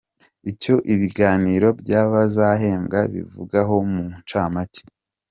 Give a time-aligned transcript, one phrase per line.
[0.51, 4.81] Icyo ibiganiro by’abazahembwa bivugaho mu ncamake….